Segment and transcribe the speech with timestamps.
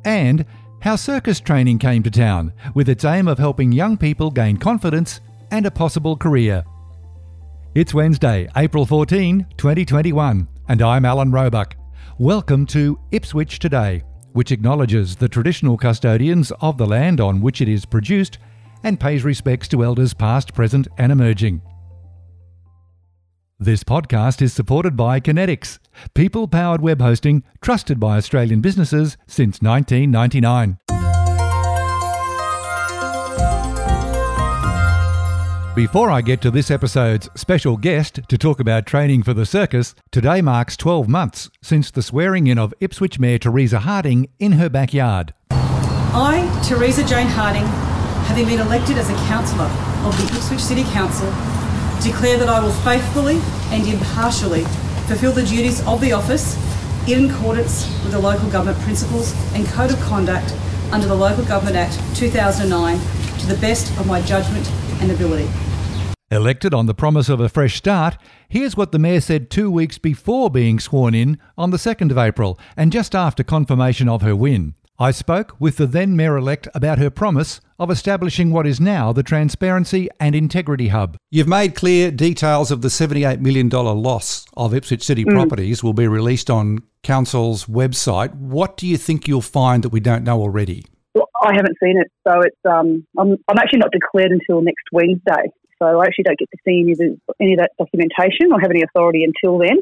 [0.02, 0.46] And
[0.80, 5.21] how circus training came to town, with its aim of helping young people gain confidence
[5.50, 6.64] and a possible career.
[7.73, 11.77] It's Wednesday, April 14, 2021, and I'm Alan Roebuck.
[12.19, 14.02] Welcome to Ipswich Today,
[14.33, 18.38] which acknowledges the traditional custodians of the land on which it is produced
[18.83, 21.62] and pays respects to elders past, present, and emerging.
[23.61, 25.78] This podcast is supported by Conetix,
[26.12, 30.77] people powered web hosting trusted by Australian businesses since 1999.
[35.77, 39.95] Before I get to this episode's special guest to talk about training for the circus,
[40.11, 44.69] today marks 12 months since the swearing in of Ipswich Mayor Teresa Harding in her
[44.69, 45.33] backyard.
[45.53, 47.67] I, Teresa Jane Harding,
[48.27, 49.70] having been elected as a councillor
[50.05, 51.28] of the Ipswich City Council,
[52.03, 53.39] declare that I will faithfully
[53.70, 54.64] and impartially
[55.06, 56.56] fulfil the duties of the office
[57.09, 60.53] in accordance with the local government principles and code of conduct
[60.91, 62.98] under the Local Government Act 2009
[63.39, 64.69] to the best of my judgment
[65.00, 65.48] and ability.
[66.33, 68.17] Elected on the promise of a fresh start,
[68.48, 72.19] here's what the Mayor said two weeks before being sworn in on the 2nd of
[72.19, 74.75] April and just after confirmation of her win.
[74.97, 79.12] I spoke with the then Mayor elect about her promise of establishing what is now
[79.12, 81.17] the Transparency and Integrity Hub.
[81.33, 85.33] You've made clear details of the $78 million loss of Ipswich City mm.
[85.33, 88.33] properties will be released on Council's website.
[88.37, 90.84] What do you think you'll find that we don't know already?
[91.12, 94.84] Well, I haven't seen it, so it's um, I'm, I'm actually not declared until next
[94.92, 95.50] Wednesday,
[95.81, 98.61] so I actually don't get to see any of, the, any of that documentation or
[98.61, 99.81] have any authority until then.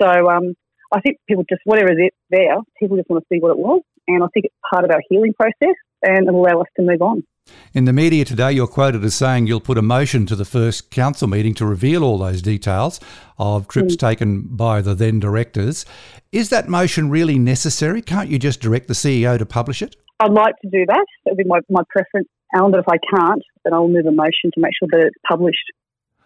[0.00, 0.54] So um,
[0.92, 3.82] I think people just whatever is there, people just want to see what it was,
[4.08, 7.02] and I think it's part of our healing process and it'll allow us to move
[7.02, 7.22] on.
[7.72, 10.90] In the media today, you're quoted as saying you'll put a motion to the first
[10.90, 13.00] council meeting to reveal all those details
[13.38, 13.98] of trips mm.
[13.98, 15.84] taken by the then directors.
[16.32, 18.02] Is that motion really necessary?
[18.02, 19.96] Can't you just direct the CEO to publish it?
[20.20, 21.06] I'd like to do that.
[21.24, 24.12] That would be my, my preference, Alan, but if I can't, then I'll move a
[24.12, 25.72] motion to make sure that it's published.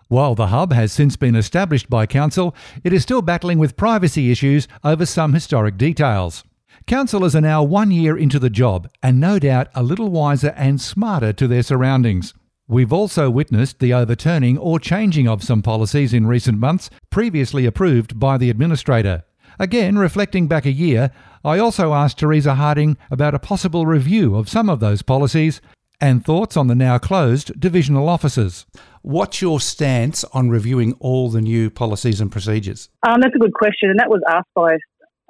[0.09, 4.31] While the hub has since been established by Council, it is still battling with privacy
[4.31, 6.45] issues over some historic details.
[6.87, 10.81] Councillors are now one year into the job and no doubt a little wiser and
[10.81, 12.35] smarter to their surroundings.
[12.69, 18.19] We've also witnessed the overturning or changing of some policies in recent months previously approved
[18.19, 19.25] by the administrator.
[19.59, 21.11] Again, reflecting back a year,
[21.45, 25.61] I also asked Teresa Harding about a possible review of some of those policies
[26.01, 28.67] and thoughts on the now closed divisional offices.
[29.03, 32.89] What's your stance on reviewing all the new policies and procedures?
[33.03, 34.79] Um, that's a good question, and that was asked by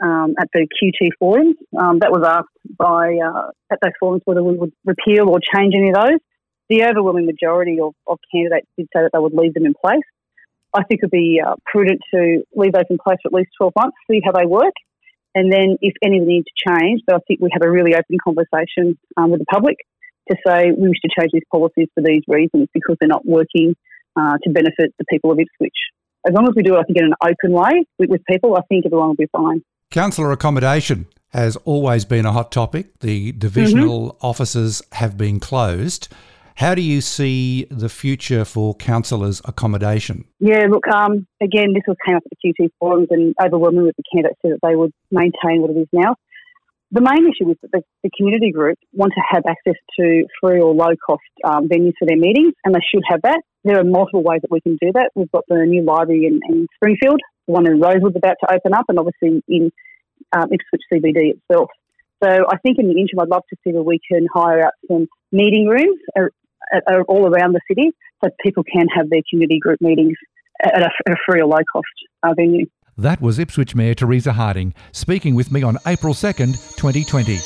[0.03, 1.57] um, at the QT forums.
[1.79, 5.75] Um, that was asked by uh, at those forums whether we would repeal or change
[5.75, 6.21] any of those.
[6.69, 10.03] The overwhelming majority of, of candidates did say that they would leave them in place.
[10.75, 13.51] I think it would be uh, prudent to leave those in place for at least
[13.59, 14.75] 12 months, see how they work.
[15.35, 18.19] And then if any need to change, but I think we have a really open
[18.23, 19.77] conversation um, with the public
[20.31, 23.75] to say we wish to change these policies for these reasons because they're not working
[24.17, 25.77] uh, to benefit the people of Ipswich.
[26.27, 28.57] As long as we do it, I think, in an open way with, with people,
[28.57, 29.63] I think everyone will be fine.
[29.91, 32.99] Councillor accommodation has always been a hot topic.
[33.01, 34.27] The divisional mm-hmm.
[34.27, 36.09] offices have been closed.
[36.57, 40.25] How do you see the future for councillors' accommodation?
[40.39, 44.05] Yeah, look, um, again, this was came up at the QT forums and overwhelmingly the
[44.13, 46.15] candidates said that they would maintain what it is now.
[46.95, 50.61] The main issue is that the, the community group want to have access to free
[50.61, 53.43] or low cost um, venues for their meetings, and they should have that.
[53.65, 55.11] There are multiple ways that we can do that.
[55.17, 57.19] We've got the new library in, in Springfield,
[57.49, 59.73] the one in Rosewood's about to open up, and obviously in
[60.37, 61.69] um, Ipswich CBD itself.
[62.23, 64.75] So I think in the interim, I'd love to see where we can hire out
[64.87, 65.99] some meeting rooms
[67.09, 67.91] all around the city
[68.23, 70.15] so people can have their community group meetings
[70.63, 71.87] at a, free or low cost
[72.23, 72.67] uh, venue.
[72.97, 77.39] That was Ipswich Mayor Teresa Harding speaking with me on April 2nd, 2020.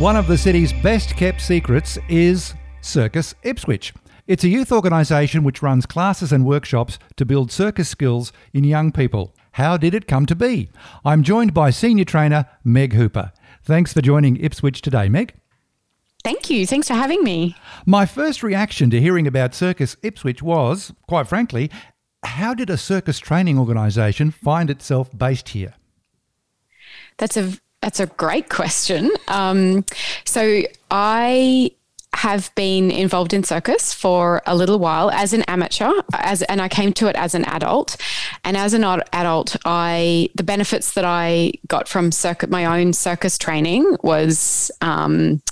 [0.00, 3.92] One of the city's best kept secrets is Circus Ipswich.
[4.28, 8.92] It's a youth organisation which runs classes and workshops to build circus skills in young
[8.92, 9.34] people.
[9.52, 10.70] How did it come to be?
[11.04, 13.32] I'm joined by senior trainer Meg Hooper.
[13.64, 15.34] Thanks for joining Ipswich today, Meg.
[16.26, 16.66] Thank you.
[16.66, 17.54] Thanks for having me.
[17.84, 21.70] My first reaction to hearing about Circus Ipswich was, quite frankly,
[22.24, 25.74] how did a circus training organisation find itself based here?
[27.18, 29.12] That's a that's a great question.
[29.28, 29.84] Um,
[30.24, 31.70] so I
[32.16, 36.68] have been involved in circus for a little while as an amateur, as and I
[36.68, 37.96] came to it as an adult.
[38.42, 43.36] And as an adult, I the benefits that I got from circuit my own circus
[43.36, 45.42] training was um,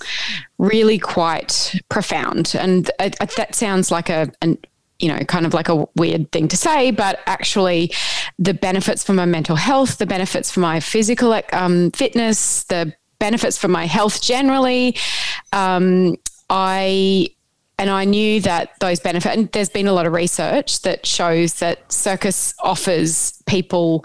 [0.59, 2.55] really quite profound.
[2.59, 4.59] And it, it, that sounds like a an,
[4.99, 7.93] you know, kind of like a weird thing to say, but actually,
[8.39, 13.59] the benefits for my mental health, the benefits for my physical um, fitness, the benefits
[13.59, 14.97] for my health generally.
[15.53, 16.17] Um,
[16.49, 17.29] I
[17.77, 21.55] and I knew that those benefits, and there's been a lot of research that shows
[21.55, 24.05] that circus offers people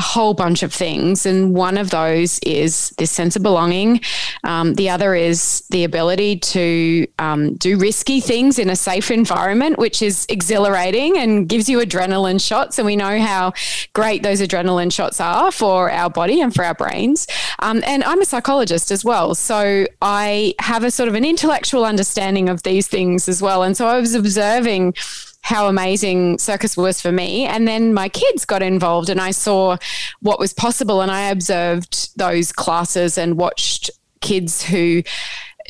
[0.00, 1.26] a whole bunch of things.
[1.26, 4.00] And one of those is this sense of belonging.
[4.44, 9.78] Um, the other is the ability to um, do risky things in a safe environment,
[9.78, 12.78] which is exhilarating and gives you adrenaline shots.
[12.78, 13.52] And we know how
[13.92, 17.26] great those adrenaline shots are for our body and for our brains.
[17.58, 19.34] Um, and I'm a psychologist as well.
[19.34, 23.62] So I have a sort of an intellectual understanding of these things as well.
[23.62, 24.94] And so I was observing
[25.42, 27.46] how amazing circus was for me.
[27.46, 29.76] And then my kids got involved and I saw
[30.20, 33.90] what was possible and I observed those classes and watched
[34.20, 35.02] kids who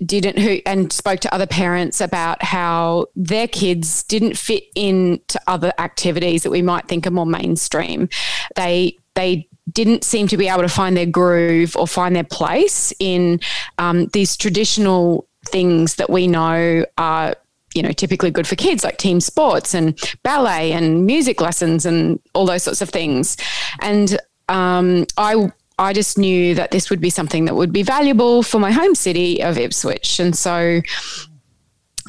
[0.04, 5.72] didn't who and spoke to other parents about how their kids didn't fit into other
[5.78, 8.08] activities that we might think are more mainstream.
[8.56, 12.92] They they didn't seem to be able to find their groove or find their place
[12.98, 13.40] in
[13.78, 17.34] um, these traditional things that we know are
[17.74, 22.20] you know typically good for kids like team sports and ballet and music lessons and
[22.34, 23.36] all those sorts of things.
[23.80, 24.18] And
[24.48, 28.58] um, i i just knew that this would be something that would be valuable for
[28.58, 30.18] my home city of ipswich.
[30.18, 30.80] And so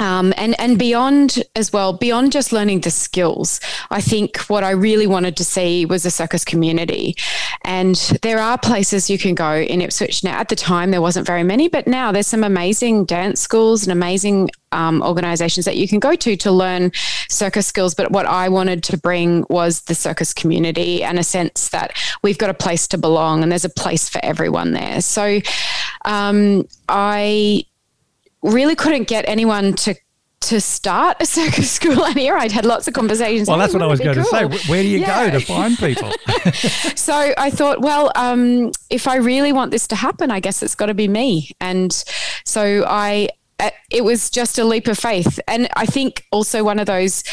[0.02, 3.60] um, and and beyond as well, beyond just learning the skills,
[3.92, 7.16] I think what I really wanted to see was a circus community.
[7.64, 10.40] And there are places you can go in Ipswich now.
[10.40, 13.92] At the time, there wasn't very many, but now there's some amazing dance schools and
[13.92, 16.92] amazing um, organizations that you can go to to learn
[17.30, 17.94] circus skills.
[17.94, 22.40] But what I wanted to bring was the circus community and a sense that we've
[22.40, 25.02] got a place to belong and there's a place for everyone there.
[25.02, 25.42] So
[26.06, 27.66] um, I
[28.42, 29.96] really couldn't get anyone to
[30.42, 32.36] to start a circus school out here.
[32.36, 33.48] I'd had lots of conversations.
[33.48, 34.48] Well, that's what I was going cool.
[34.50, 34.70] to say.
[34.70, 35.30] Where do you yeah.
[35.30, 36.12] go to find people?
[36.96, 40.76] so I thought, well, um, if I really want this to happen, I guess it's
[40.76, 41.52] got to be me.
[41.62, 41.94] And
[42.44, 43.30] so I,
[43.60, 45.40] uh, it was just a leap of faith.
[45.48, 47.24] And I think also one of those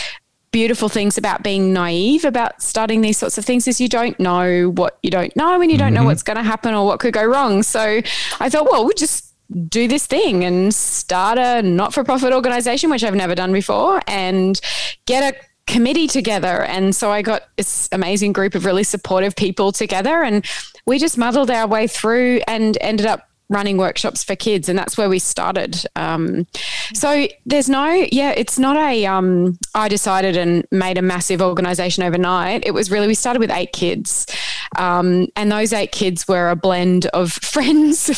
[0.50, 4.70] beautiful things about being naive about starting these sorts of things is you don't know
[4.70, 6.02] what you don't know and you don't mm-hmm.
[6.02, 7.62] know what's going to happen or what could go wrong.
[7.62, 8.00] So
[8.40, 9.27] I thought, well, we'll just
[9.68, 14.02] do this thing and start a not for profit organization, which I've never done before,
[14.06, 14.60] and
[15.06, 16.62] get a committee together.
[16.64, 20.44] And so I got this amazing group of really supportive people together, and
[20.86, 24.98] we just muddled our way through and ended up running workshops for kids, and that's
[24.98, 25.82] where we started.
[25.96, 26.46] Um,
[26.92, 29.06] so there's no, yeah, it's not a.
[29.06, 32.66] Um, I decided and made a massive organisation overnight.
[32.66, 34.26] It was really we started with eight kids,
[34.76, 38.10] um, and those eight kids were a blend of friends,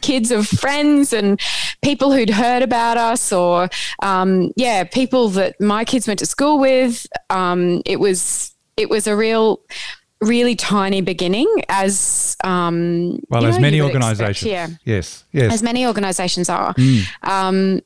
[0.00, 1.40] kids of friends, and
[1.82, 3.68] people who'd heard about us, or
[4.02, 7.06] um, yeah, people that my kids went to school with.
[7.30, 9.60] Um, it was it was a real
[10.20, 15.84] really tiny beginning as um, well as know, many organizations yeah yes yes as many
[15.84, 17.04] organizations are mm.
[17.28, 17.80] um,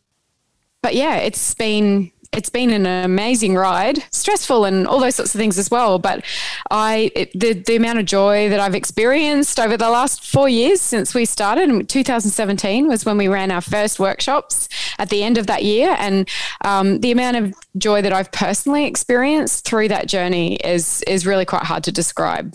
[0.82, 5.38] but yeah it's been it's been an amazing ride, stressful and all those sorts of
[5.38, 5.99] things as well.
[5.99, 6.25] But
[6.71, 10.80] I, it, the the amount of joy that I've experienced over the last four years
[10.80, 14.68] since we started, in 2017 was when we ran our first workshops
[14.99, 16.28] at the end of that year, and
[16.62, 21.45] um, the amount of joy that I've personally experienced through that journey is is really
[21.45, 22.54] quite hard to describe.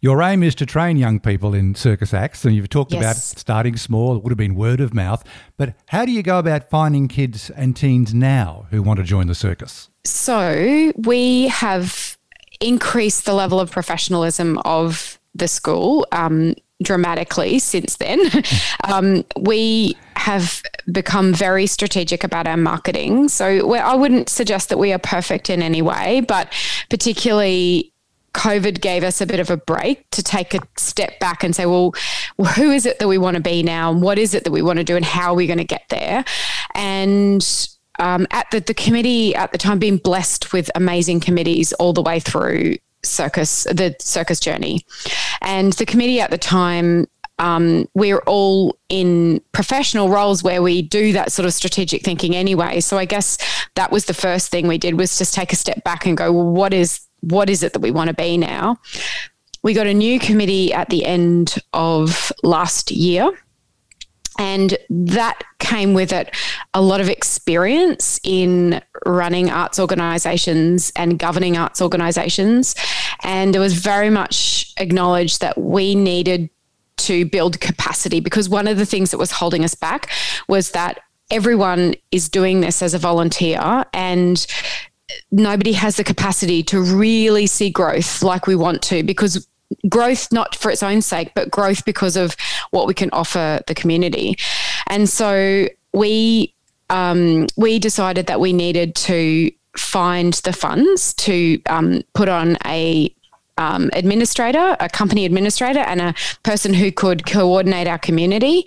[0.00, 3.02] Your aim is to train young people in circus acts, and you've talked yes.
[3.02, 4.16] about starting small.
[4.16, 5.24] It would have been word of mouth,
[5.56, 9.26] but how do you go about finding kids and teens now who want to join
[9.26, 9.88] the circus?
[10.04, 12.16] So we have
[12.60, 16.06] increased the level of professionalism of the school.
[16.12, 18.20] Um, dramatically since then.
[18.84, 20.62] um, we have
[20.92, 23.28] become very strategic about our marketing.
[23.28, 26.52] So I wouldn't suggest that we are perfect in any way, but
[26.90, 27.92] particularly
[28.34, 31.66] COVID gave us a bit of a break to take a step back and say,
[31.66, 31.92] well,
[32.54, 33.90] who is it that we want to be now?
[33.90, 34.94] And what is it that we want to do?
[34.94, 36.24] And how are we going to get there?
[36.76, 37.44] And
[37.98, 42.00] um, at the, the committee at the time, being blessed with amazing committees all the
[42.00, 44.86] way through circus, the circus journey.
[45.40, 47.08] And the committee at the time
[47.38, 52.80] um, we're all in professional roles where we do that sort of strategic thinking anyway.
[52.80, 53.38] So I guess
[53.74, 56.32] that was the first thing we did was just take a step back and go,
[56.32, 58.78] well, what is what is it that we want to be now?
[59.62, 63.32] We got a new committee at the end of last year.
[64.38, 66.34] and that came with it
[66.74, 72.74] a lot of experience in running arts organizations and governing arts organizations.
[73.22, 76.48] And it was very much acknowledged that we needed
[76.98, 80.10] to build capacity because one of the things that was holding us back
[80.48, 84.46] was that everyone is doing this as a volunteer and
[85.30, 89.46] nobody has the capacity to really see growth like we want to because
[89.88, 92.36] growth not for its own sake, but growth because of
[92.70, 94.36] what we can offer the community.
[94.88, 96.54] And so we
[96.90, 103.14] um, we decided that we needed to find the funds to um, put on a
[103.58, 108.64] um, administrator, a company administrator, and a person who could coordinate our community.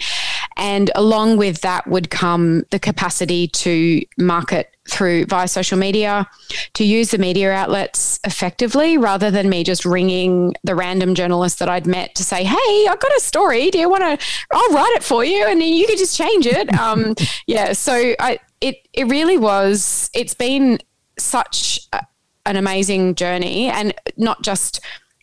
[0.58, 6.30] And along with that would come the capacity to market through via social media,
[6.74, 11.68] to use the media outlets effectively rather than me just ringing the random journalist that
[11.68, 13.72] I'd met to say, Hey, I've got a story.
[13.72, 16.46] Do you want to, I'll write it for you and then you can just change
[16.46, 16.70] it.
[16.86, 17.16] Um,
[17.48, 17.74] yeah.
[17.74, 20.78] So I, it, it really was, it's been
[21.18, 22.06] such a,
[22.46, 24.80] an amazing journey and not just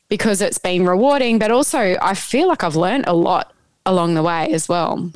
[0.09, 3.53] because it's been rewarding, but also I feel like I've learned a lot
[3.87, 5.11] along the way as well.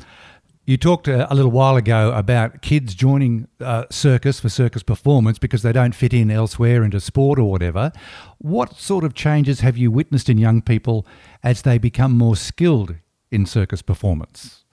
[0.65, 5.61] You talked a, little while ago about kids joining uh, circus for circus performance because
[5.61, 7.93] they don't fit in elsewhere into sport or whatever.
[8.39, 11.07] What sort of changes have you witnessed in young people
[11.41, 12.95] as they become more skilled
[13.31, 14.65] in circus performance?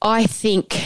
[0.00, 0.82] I think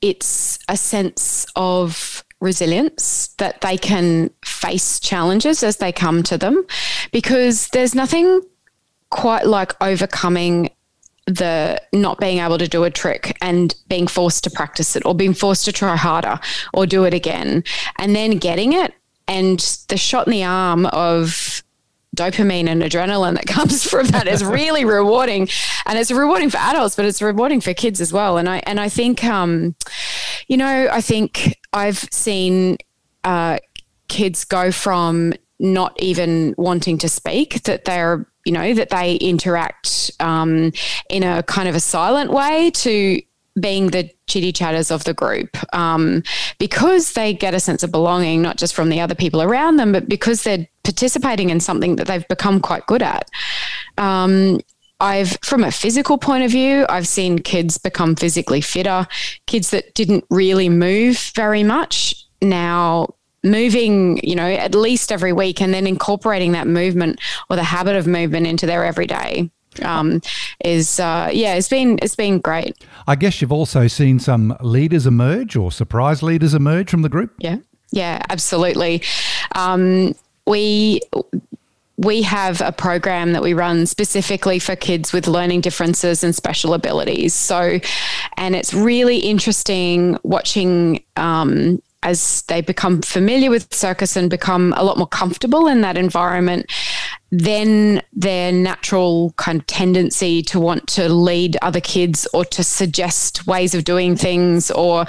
[0.00, 6.64] it's a sense of resilience, that they can face challenges as they come to them,
[7.10, 8.42] because there's nothing
[9.10, 10.70] quite like overcoming
[11.26, 15.14] the not being able to do a trick and being forced to practice it or
[15.14, 16.38] being forced to try harder
[16.74, 17.64] or do it again
[17.98, 18.92] and then getting it
[19.26, 21.63] and the shot in the arm of
[22.14, 25.48] dopamine and adrenaline that comes from that is really rewarding.
[25.86, 28.38] And it's rewarding for adults but it's rewarding for kids as well.
[28.38, 29.74] And i and i think um
[30.48, 32.76] you know i think i've seen
[33.24, 33.58] uh
[34.08, 40.10] kids go from not even wanting to speak that they're you know that they interact
[40.20, 40.72] um,
[41.08, 43.20] in a kind of a silent way to
[43.60, 46.22] being the chitty chatters of the group um,
[46.58, 49.92] because they get a sense of belonging, not just from the other people around them,
[49.92, 53.28] but because they're participating in something that they've become quite good at.
[53.96, 54.60] Um,
[55.00, 59.06] I've, from a physical point of view, I've seen kids become physically fitter,
[59.46, 63.08] kids that didn't really move very much now
[63.42, 67.20] moving, you know, at least every week and then incorporating that movement
[67.50, 69.50] or the habit of movement into their everyday
[69.82, 70.20] um,
[70.64, 72.76] is uh, yeah, it's been it's been great.
[73.06, 77.32] I guess you've also seen some leaders emerge or surprise leaders emerge from the group.
[77.38, 77.58] Yeah,
[77.90, 79.02] yeah, absolutely.
[79.54, 80.14] Um,
[80.46, 81.00] we
[81.96, 86.74] we have a program that we run specifically for kids with learning differences and special
[86.74, 87.34] abilities.
[87.34, 87.78] So,
[88.36, 94.82] and it's really interesting watching um, as they become familiar with circus and become a
[94.82, 96.66] lot more comfortable in that environment,
[97.38, 103.46] then their natural kind of tendency to want to lead other kids or to suggest
[103.46, 105.04] ways of doing things or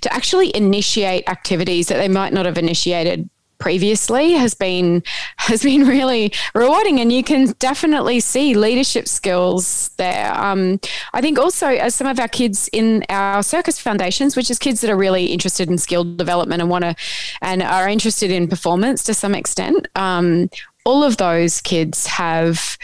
[0.00, 3.28] to actually initiate activities that they might not have initiated
[3.58, 5.02] previously has been
[5.36, 7.00] has been really rewarding.
[7.00, 10.32] And you can definitely see leadership skills there.
[10.34, 10.78] Um,
[11.12, 14.80] i think also as some of our kids in our circus foundations which is kids
[14.80, 16.94] that are really interested in skill development and want to
[17.40, 20.48] and are interested in performance to some extent um,
[20.86, 22.78] all of those kids have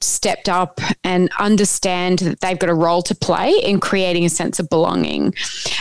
[0.00, 4.58] stepped up and understand that they've got a role to play in creating a sense
[4.58, 5.34] of belonging.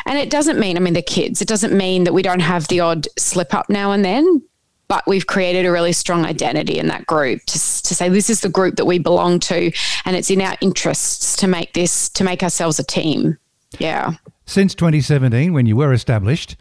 [0.05, 2.67] And it doesn't mean, I mean, they're kids, it doesn't mean that we don't have
[2.67, 4.43] the odd slip up now and then.
[4.87, 8.41] But we've created a really strong identity in that group to, to say this is
[8.41, 9.71] the group that we belong to,
[10.05, 13.35] and it's in our interests to make this to make ourselves a team.
[13.79, 14.13] Yeah.
[14.45, 16.55] Since 2017, when you were established,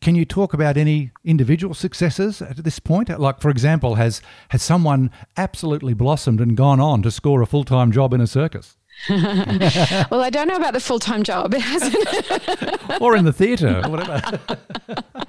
[0.00, 3.08] can you talk about any individual successes at this point?
[3.18, 7.64] Like, for example, has has someone absolutely blossomed and gone on to score a full
[7.64, 8.76] time job in a circus?
[9.08, 11.54] well, I don't know about the full time job.
[13.00, 14.40] or in the theatre, or whatever.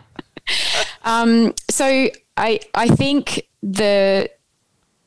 [1.04, 4.30] um, so I I think the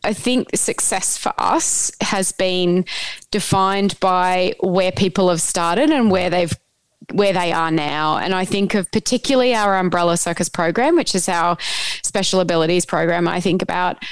[0.02, 2.84] I think success for us has been
[3.30, 6.54] defined by where people have started and where they've
[7.12, 8.18] where they are now.
[8.18, 11.56] And I think of particularly our Umbrella Circus program, which is our
[12.02, 13.28] special abilities program.
[13.28, 14.02] I think about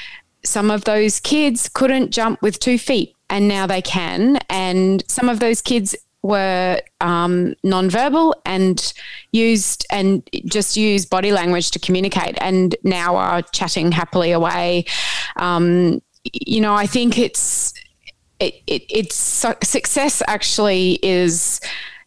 [0.44, 4.38] some of those kids couldn't jump with two feet and now they can.
[4.50, 8.92] And some of those kids were um, nonverbal and
[9.32, 14.84] used and just use body language to communicate and now are chatting happily away.
[15.36, 16.00] Um,
[16.32, 17.74] you know, I think it's
[18.38, 21.60] it, it, it's success actually is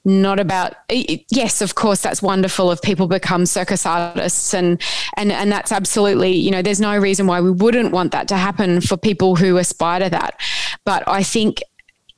[0.06, 4.80] not about yes of course that's wonderful if people become circus artists and
[5.18, 8.38] and and that's absolutely you know there's no reason why we wouldn't want that to
[8.38, 10.40] happen for people who aspire to that.
[10.86, 11.64] But i think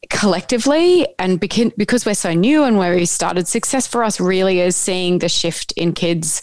[0.10, 4.76] collectively and because we're so new and where we started success for us really is
[4.76, 6.42] seeing the shift in kids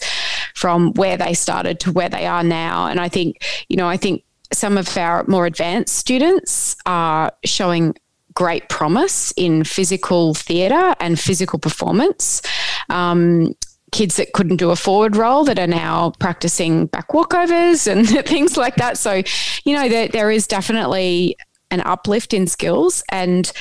[0.53, 2.87] from where they started to where they are now.
[2.87, 7.95] And i think you know i think some of our more advanced students are showing
[8.35, 12.41] great promise in physical theatre and physical performance.
[12.89, 13.55] Um,
[13.91, 18.57] kids that couldn't do a forward roll that are now practicing back walkovers and things
[18.57, 18.97] like that.
[18.97, 19.23] So,
[19.63, 21.37] you know, there, there is definitely
[21.71, 23.03] an uplift in skills.
[23.09, 23.51] And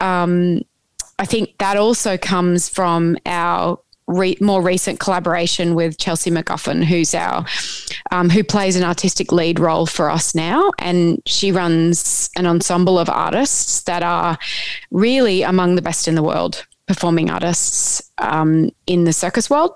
[0.00, 0.62] um,
[1.18, 7.14] I think that also comes from our re- more recent collaboration with Chelsea McGuffin, who's
[7.14, 7.44] our
[8.10, 12.98] um, who plays an artistic lead role for us now, and she runs an ensemble
[12.98, 14.38] of artists that are
[14.90, 19.72] really among the best in the world, performing artists um, in the circus world.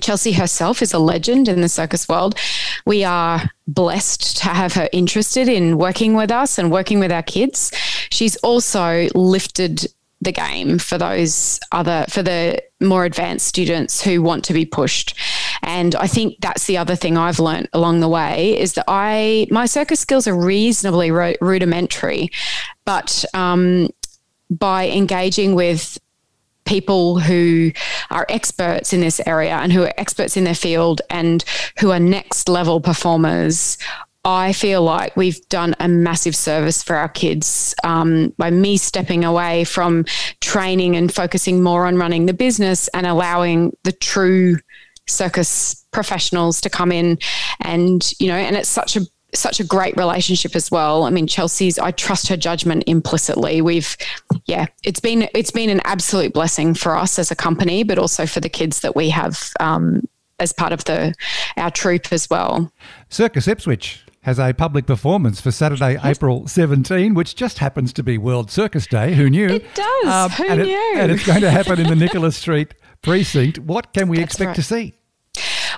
[0.00, 2.36] Chelsea herself is a legend in the circus world.
[2.84, 7.22] We are blessed to have her interested in working with us and working with our
[7.22, 7.70] kids.
[8.10, 9.86] She's also lifted
[10.20, 15.14] the game for those other for the more advanced students who want to be pushed.
[15.62, 19.46] And i think that's the other thing i've learned along the way is that i
[19.50, 22.30] my circus skills are reasonably rudimentary
[22.84, 23.88] but um,
[24.50, 25.98] by engaging with
[26.64, 27.72] people who
[28.10, 31.44] are experts in this area and who are experts in their field and
[31.78, 33.76] who are next level performers
[34.24, 39.24] I feel like we've done a massive service for our kids um, by me stepping
[39.24, 40.06] away from
[40.40, 44.56] training and focusing more on running the business and allowing the true
[45.06, 47.18] circus professionals to come in
[47.60, 49.02] and you know and it's such a
[49.34, 51.04] such a great relationship as well.
[51.04, 53.60] I mean, Chelsea's I trust her judgment implicitly.
[53.60, 53.96] We've
[54.46, 58.26] yeah, it's been it's been an absolute blessing for us as a company, but also
[58.26, 61.14] for the kids that we have um, as part of the
[61.56, 62.72] our troupe as well.
[63.08, 68.16] Circus Ipswich has a public performance for Saturday, April 17, which just happens to be
[68.16, 69.14] World Circus Day.
[69.14, 69.48] Who knew?
[69.48, 70.06] It does.
[70.06, 70.74] Um, Who and knew?
[70.74, 73.58] It, and it's going to happen in the Nicholas Street precinct.
[73.58, 74.56] What can we That's expect right.
[74.56, 74.94] to see?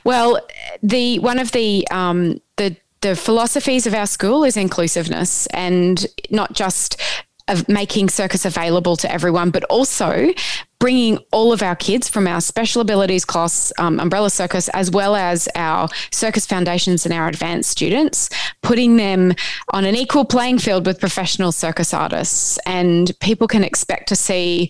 [0.04, 0.40] Well,
[0.80, 6.52] the one of the um, the the philosophies of our school is inclusiveness and not
[6.52, 7.00] just
[7.48, 10.32] of making circus available to everyone, but also
[10.78, 15.16] bringing all of our kids from our special abilities class, um, Umbrella Circus, as well
[15.16, 18.28] as our circus foundations and our advanced students,
[18.62, 19.32] putting them
[19.72, 22.58] on an equal playing field with professional circus artists.
[22.66, 24.68] And people can expect to see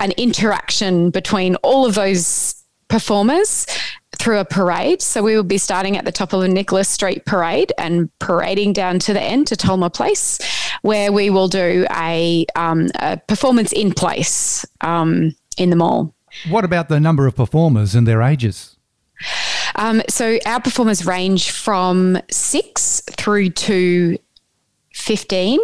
[0.00, 2.55] an interaction between all of those
[2.88, 3.66] performers
[4.16, 5.02] through a parade.
[5.02, 8.72] So we will be starting at the top of the Nicholas Street Parade and parading
[8.72, 10.38] down to the end to Tulmur Place,
[10.82, 16.14] where we will do a, um, a performance in place um, in the mall.
[16.48, 18.76] What about the number of performers and their ages?
[19.76, 24.18] Um, so our performers range from six through to
[24.94, 25.60] 15.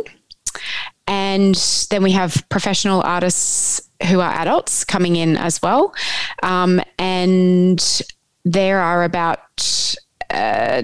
[1.07, 1.55] And
[1.91, 5.95] then we have professional artists who are adults coming in as well.
[6.43, 8.03] Um, and
[8.45, 9.97] there are about
[10.31, 10.83] uh,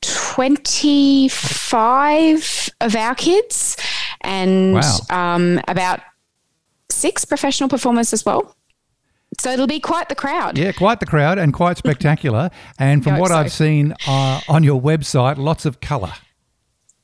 [0.00, 3.76] 25 of our kids
[4.22, 4.98] and wow.
[5.10, 6.00] um, about
[6.88, 8.56] six professional performers as well.
[9.38, 10.56] So it'll be quite the crowd.
[10.56, 12.50] Yeah, quite the crowd and quite spectacular.
[12.78, 13.36] and from what so.
[13.36, 16.14] I've seen uh, on your website, lots of colour.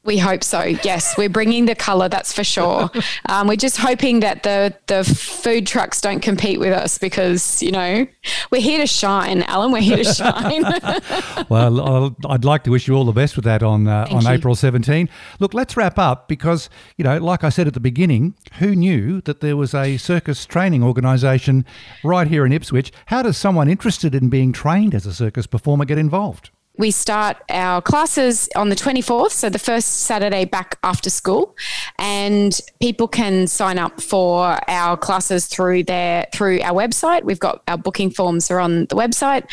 [0.06, 0.62] We hope so.
[0.62, 2.08] Yes, we're bringing the colour.
[2.08, 2.90] That's for sure.
[3.28, 7.72] Um, we're just hoping that the the food trucks don't compete with us because you
[7.72, 8.06] know
[8.50, 9.72] we're here to shine, Alan.
[9.72, 10.62] We're here to shine.
[11.48, 14.22] well, i would like to wish you all the best with that on uh, on
[14.22, 14.28] you.
[14.30, 15.08] April 17.
[15.40, 19.20] Look, let's wrap up because you know, like I said at the beginning, who knew
[19.22, 21.64] that there was a circus training organisation
[22.04, 22.92] right here in Ipswich?
[23.06, 26.50] How does someone interested in being trained as a circus performer get involved?
[26.78, 31.56] We start our classes on the 24th, so the first Saturday back after school,
[31.98, 37.24] and people can sign up for our classes through their through our website.
[37.24, 39.44] We've got our booking forms are on the website.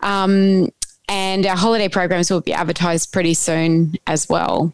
[0.00, 0.70] Um,
[1.08, 4.72] and our holiday programs will be advertised pretty soon as well.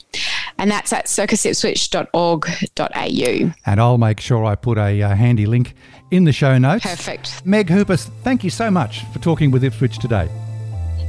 [0.58, 3.54] And that's at circusipswich.org.au.
[3.66, 5.74] And I'll make sure I put a uh, handy link
[6.10, 6.84] in the show notes.
[6.84, 7.44] Perfect.
[7.44, 10.28] Meg Hooper, thank you so much for talking with Ipswich today.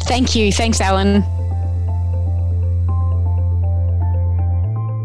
[0.02, 0.52] Thank you.
[0.52, 1.24] Thanks, Alan.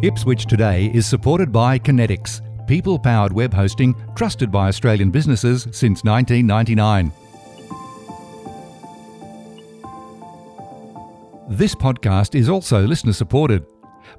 [0.03, 6.05] Ipswich Today is supported by Conetix, people powered web hosting trusted by Australian businesses since
[6.05, 7.11] 1999.
[11.48, 13.66] This podcast is also listener supported.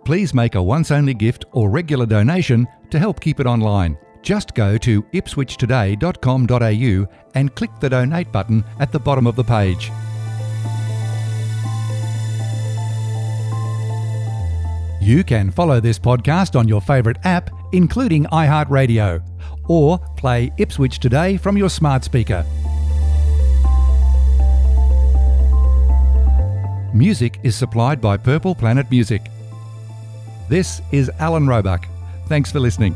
[0.04, 3.98] Please make a once only gift or regular donation to help keep it online.
[4.22, 9.92] Just go to ipswichtoday.com.au and click the donate button at the bottom of the page.
[15.10, 19.24] You can follow this podcast on your favourite app, including iHeartRadio,
[19.68, 22.46] or play Ipswich Today from your smart speaker.
[26.94, 29.24] Music is supplied by Purple Planet Music.
[30.48, 31.88] This is Alan Roebuck.
[32.28, 32.96] Thanks for listening.